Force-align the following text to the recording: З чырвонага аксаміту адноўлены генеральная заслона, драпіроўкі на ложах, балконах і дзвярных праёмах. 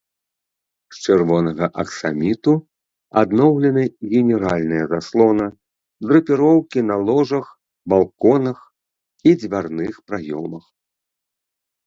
З 0.99 1.01
чырвонага 1.07 1.65
аксаміту 1.81 2.53
адноўлены 3.21 3.83
генеральная 4.13 4.85
заслона, 4.93 5.45
драпіроўкі 6.05 6.79
на 6.91 6.97
ложах, 7.09 7.45
балконах 7.93 8.59
і 9.33 9.35
дзвярных 9.43 9.93
праёмах. 10.13 10.65